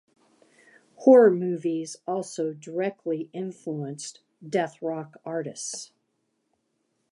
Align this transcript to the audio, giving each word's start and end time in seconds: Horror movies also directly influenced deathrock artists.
Horror 0.95 1.29
movies 1.29 1.95
also 2.07 2.53
directly 2.53 3.29
influenced 3.33 4.21
deathrock 4.43 5.13
artists. 5.23 5.91